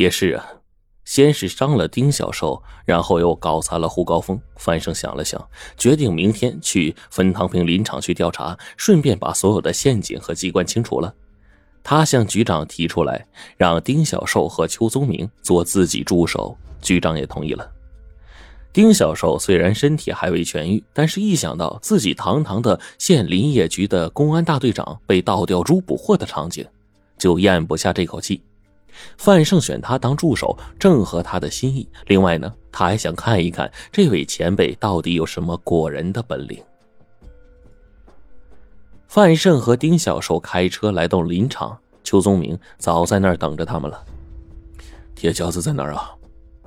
[0.00, 0.42] 也是啊，
[1.04, 4.40] 先是伤了丁小寿，然后又搞砸了胡高峰。
[4.56, 11.14] 范胜想了想，决定明天去分汤坪林场去调查，顺便把所有的陷阱和机关清除了。
[11.82, 13.26] 他向局长提出来，
[13.58, 17.70] 让丁小寿和邱宗明做自己助手，局长也同意了。
[18.72, 26.66] 丁小寿虽然身体还未痊愈，但是一想到自己堂堂的县林业局的公安大队长被倒吊猪捕获的场景，
[27.18, 28.42] 就咽不下这口气。
[29.18, 31.88] 范胜选他当助手，正合他的心意。
[32.06, 36.62] 另外呢，他还想看一看这位前辈到底有什么过人的本领。
[39.08, 44.04] 范胜和丁小寿开车来到林场，邱宗明早在那儿等着他们了。
[45.14, 46.12] 铁夹子在哪儿啊？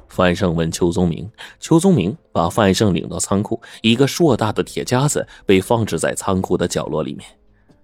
[0.09, 1.28] 范胜问邱宗明。
[1.59, 7.28] 邱宗明把范胜领到仓库，一个硕大的铁夹子被放置在仓库的角落里面。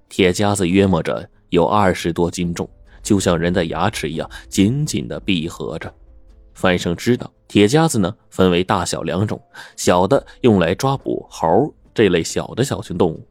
[0.09, 2.69] 铁夹子约摸着有二十多斤重，
[3.01, 5.93] 就像人的牙齿一样紧紧的闭合着。
[6.53, 9.41] 范胜知道，铁夹子呢分为大小两种，
[9.77, 13.25] 小的用来抓捕猴这类小的小型动物。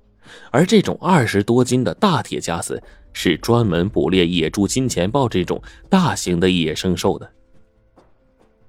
[0.51, 7.31] 而这种二十多斤的大铁夹子是专门捕猎野猪、金钱豹这种大型的野生兽的。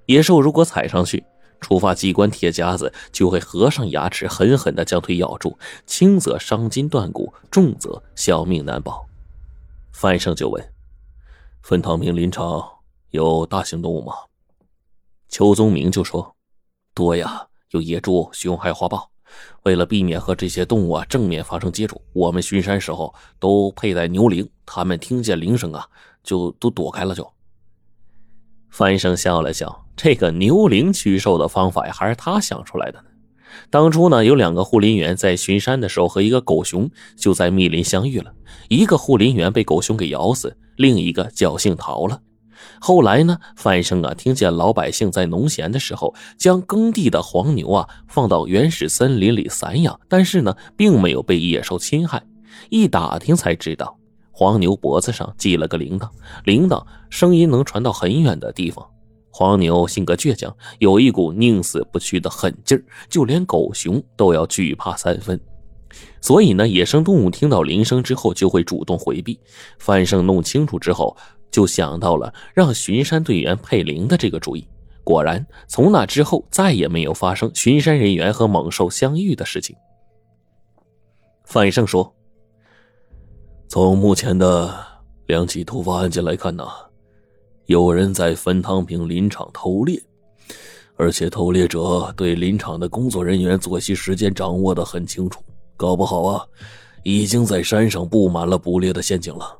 [0.06, 1.22] 野兽如果踩上去，
[1.60, 9.06] 触发机关铁夹子就会合上牙齿，狠狠地将腿咬住，轻则伤筋断骨，重则小命难保。
[9.92, 10.62] 范胜就问
[11.62, 12.68] ：“分汤坪林场
[13.10, 14.14] 有大型动物吗？”
[15.28, 16.34] 邱宗明就说
[16.94, 19.10] ：“多呀，有野猪、熊还有花豹。”
[19.62, 24.48] 为了避免和这些动物啊正面发生接触，我们巡山时候都佩戴牛铃。
[24.66, 25.86] 他们听见铃声啊，
[26.24, 27.14] 就都躲开了。
[27.14, 27.32] 就，
[28.70, 33.09] 范生笑了笑，这个牛铃驱兽的方法呀，还是他想出来的呢。
[33.70, 38.32] 当初呢，有两个护林员在巡山的时候和一个狗熊就在密林相遇了，
[38.68, 42.20] 一个护林员被狗熊给咬死，另一个侥幸逃了。
[42.78, 43.38] 后来呢？
[43.56, 52.22] 范生啊，听见老百姓在农闲的时候将耕地的黄牛啊放到原始森林里散养，但是呢，并没有被野兽侵害。
[52.68, 53.96] 一打听才知道，
[54.30, 56.08] 黄牛脖子上系了个铃铛，
[56.44, 58.86] 铃铛声音能传到很远的地方。
[59.30, 65.40] 黄牛性格倔强，有一股宁死不屈的狠劲儿，就连狗熊都要惧怕三分。
[66.20, 69.38] 所以呢，野生动物听到铃声之后就会主动回避。
[69.78, 71.16] 范胜弄清楚之后。
[71.50, 74.64] 就想到了让巡山队员配铃的这个主意。
[75.02, 79.74] 果然，从那之后再也没有发生巡山人员和猛兽相遇的事情。
[81.44, 82.14] 范胜说
[83.66, 84.72] ：“从目前的
[85.26, 86.64] 两起突发案件来看呢，
[87.70, 90.02] 有人在分汤坪林场偷猎，
[90.96, 95.40] 而且偷猎者对林场的工作人员作息时间掌握的很清楚，
[95.76, 96.44] 搞不好啊，
[97.04, 99.56] 已经在山上布满了捕猎的陷阱了。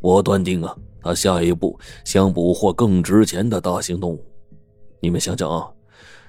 [0.00, 4.24] 我断定啊。”他下一步想捕获更值钱的大型动物，
[4.98, 5.70] 你们想想啊，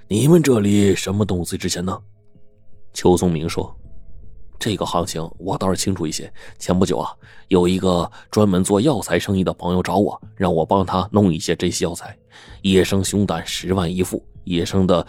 [0.09, 1.97] 你们这里什么动物最值钱呢？
[2.93, 3.73] 邱宗明说
[4.59, 6.31] ：“这个行情我倒是清楚一些。
[6.57, 7.13] 前不久啊，
[7.47, 12.17] 有一个专门做药材生意的朋友找我，让我帮他弄一些这些药材。
[12.61, 15.05] 野生熊胆十万一副，野生的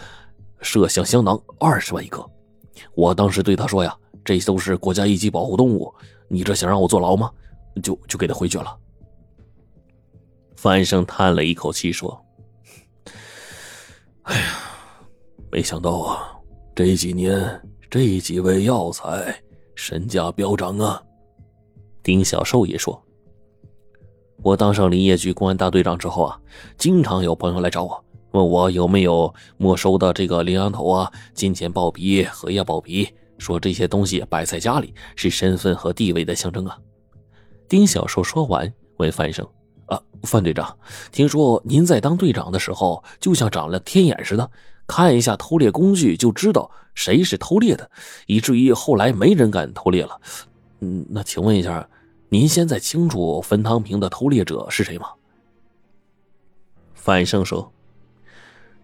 [0.62, 2.24] 麝香香囊二十万一个。
[2.94, 5.92] 我当时对他说呀，这都是国家一级保护动物，
[6.28, 7.30] 你这想让我坐牢吗？
[7.82, 8.76] 就就给他回绝了。”
[10.56, 12.20] 范生叹了一口气说
[14.24, 14.58] ：“哎呀，
[15.52, 16.36] 没想到啊，
[16.74, 17.38] 这几年
[17.90, 19.34] 这几味药材
[19.74, 21.02] 身价飙涨啊。”
[22.02, 23.00] 丁小寿也说
[24.42, 26.40] ：“我当上林业局公安大队长之后啊，
[26.76, 36.78] 经常有朋友来找我，问我有没有没收的这个羚羊头啊、金钱豹皮、荷叶豹皮，说这些东西摆在家里是身份和地位的象征啊。”
[37.68, 39.46] 丁小寿说完，问范生。
[39.86, 40.76] 啊，范队长，
[41.10, 44.50] 听说您在当队长的时候，就像长了天眼似的，
[44.88, 47.88] 看一下偷猎工具就知道谁是偷猎的，
[48.26, 50.20] 以至于后来没人敢偷猎了。
[50.80, 51.88] 嗯，那请问一下，
[52.30, 55.06] 您现在清楚分汤平的偷猎者是谁吗？
[56.94, 57.70] 范胜说：“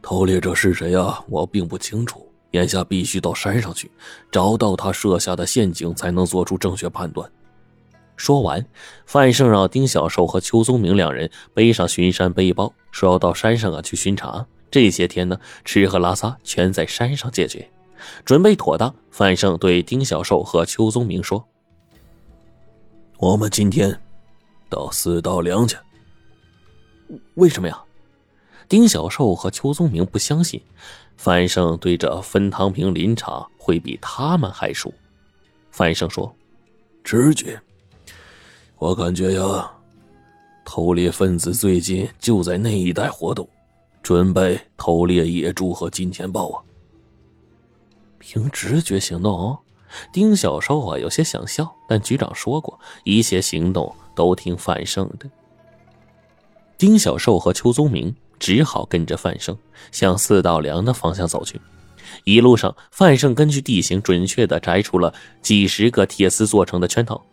[0.01, 1.25] 偷猎者是谁啊？
[1.29, 2.31] 我并不清楚。
[2.53, 3.91] 眼下必须到山上去，
[4.31, 7.29] 找到他设下的陷阱，才能做出正确判断。”
[8.17, 8.65] 说完，
[9.07, 14.47] 范胜让丁小寿和邱宗明两人背上巡山背包，说要到山上啊去巡查。
[14.71, 17.69] 这些天呢，吃喝拉撒全在山上解决。
[18.25, 21.43] 准备妥当，范胜对丁小寿和邱宗明说
[23.19, 23.99] ：“我们今天
[24.69, 25.77] 到四道梁去。”
[27.37, 27.81] 为什么呀？
[28.69, 30.61] 丁小寿和邱宗明不相信
[31.17, 34.93] 范胜对着分汤坪林场会比他们还熟。
[35.71, 36.35] 范胜说
[37.05, 37.61] ：“直觉。”
[38.77, 39.71] 我感觉呀，
[40.65, 43.49] 偷猎分子最近就在那一带活动，
[44.05, 46.61] 准备偷猎野猪和金钱豹啊！
[48.19, 49.59] 凭直觉行动，哦
[50.13, 55.31] 丁小寿啊有些想笑，但局长说过，一切行动都听范胜的。
[56.77, 59.57] 丁小寿和邱宗明只好跟着范胜
[59.91, 61.59] 向四道梁的方向走去。
[62.25, 67.25] 一路上，范胜根据地形准确的摘出了几十个铁丝做成的圈套，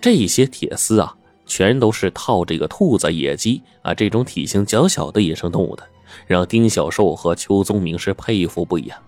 [0.00, 1.14] 这些铁丝啊，
[1.44, 5.84] 全都是套这个兔子、野鸡啊这种体型较小的野生动物的，
[6.26, 9.00] 让丁小寿和邱宗明是佩服不已啊。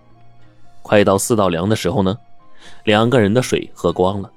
[0.81, 2.17] 快到四道梁的时候呢，
[2.85, 4.31] 两个人的水喝光了，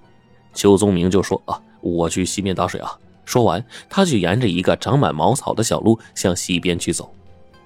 [0.53, 7.11] 邱宗明就说：“啊，我去西边打水啊。”说完，他就沿着一个长满茅草的小路向西边去走。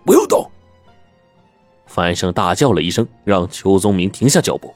[0.05, 0.49] 不用动！
[1.87, 4.73] 范胜大叫了一声，让邱宗明停下脚步，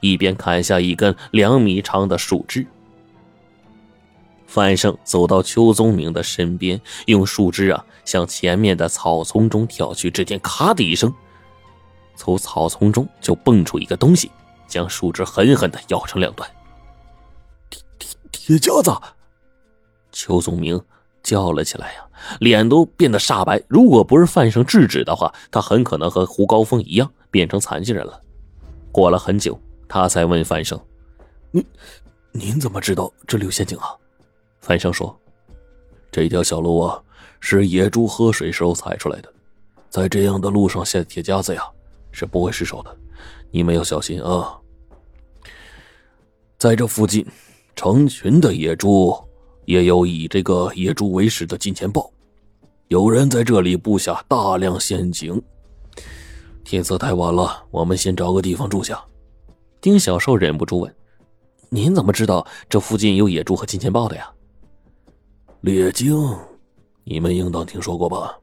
[0.00, 2.66] 一边砍下一根两米长的树枝。
[4.46, 10.10] 范胜走到邱宗明的身边，用树枝啊向前面的草丛中跳去。
[10.10, 11.12] 只见“咔”的一声，
[12.14, 14.30] 从草丛中就蹦出一个东西，
[14.66, 16.48] 将树枝狠狠的咬成两段。
[17.68, 18.90] 铁铁铁夹子！
[20.12, 20.82] 邱宗明
[21.22, 22.06] 叫了起来呀，
[22.40, 23.62] 脸都变得煞白。
[23.68, 28.22] 如果不是范胜制止的话，他很可能和胡高峰一样变成残疾人了。
[28.90, 30.80] 过了很久，他才问范胜
[31.52, 31.62] ：“您
[32.32, 33.94] 您怎么知道这里有陷阱啊？”
[34.62, 35.14] 范胜说
[36.10, 36.98] ：“这条小路啊，
[37.40, 39.32] 是野猪喝水时候踩出来的，
[39.90, 41.62] 在这样的路上下铁夹子呀，
[42.12, 42.96] 是不会失手的。
[43.50, 44.58] 你们要小心啊！
[46.58, 47.26] 在这附近，
[47.74, 49.14] 成群的野猪。”
[49.66, 52.08] 也有以这个野猪为食的金钱豹，
[52.86, 55.42] 有人在这里布下大量陷阱。
[56.62, 59.04] 天色太晚了，我们先找个地方住下。
[59.80, 60.96] 丁小寿忍不住问
[61.68, 64.30] ：“您怎么知道这附近有野猪和金钱豹的呀？”
[65.62, 66.16] 猎精，
[67.08, 68.36] 你们应当听说过吧？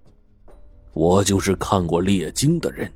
[0.93, 2.89] 我就是看过猎经的人。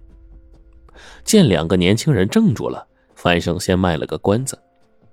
[1.26, 4.58] 见两个年轻人怔住了，范胜先卖了个关子：“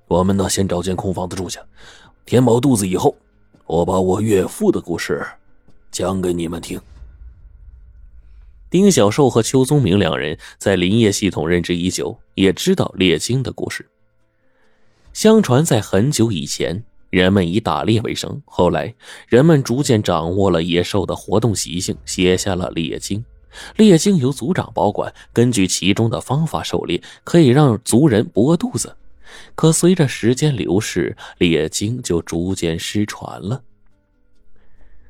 [0.07, 1.61] 我们呢，先找间空房子住下。”
[2.25, 3.17] 填饱肚子以后，
[3.67, 5.27] 我把我岳父的故事
[5.91, 6.81] 讲给你们听。
[8.71, 13.91] 丁小寿和邱宗明两人在林业系统任职已久，也知道猎鲸的故事。
[15.13, 18.93] 相传在很久以前，人们以打猎为生，后来
[19.29, 23.21] 人们逐渐掌握了野兽的活动习性，写下了《猎经》。
[23.77, 28.97] 猎经由族长保管，根据其中的方法狩猎，可以让族人不饿肚子。
[29.55, 33.63] 可随着时间流逝，猎经就逐渐失传了。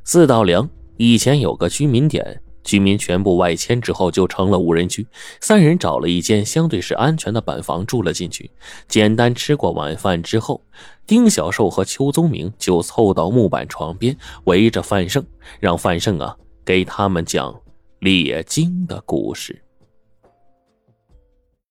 [0.05, 0.69] 四道梁
[0.99, 5.07] 以前有个居民点，居民全部外迁之后就成了无人区。
[5.41, 8.51] 三人找了一间相对是安全的板房住了进去。
[8.89, 10.63] 简单吃过晚饭之后，
[11.07, 15.25] 丁小寿和邱宗明就凑到木板床边，围着范胜，
[15.61, 17.55] 让范胜啊给他们讲
[18.01, 19.64] 猎经的故事。